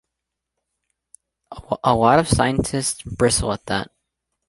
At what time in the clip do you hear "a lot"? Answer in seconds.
1.83-2.17